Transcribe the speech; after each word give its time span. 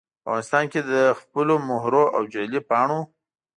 په 0.07 0.17
افغانستان 0.29 0.63
کې 0.71 0.79
دخپلو 0.81 1.55
مهرو 1.69 2.03
او 2.15 2.21
جعلي 2.31 2.61
پاڼو 2.69 2.99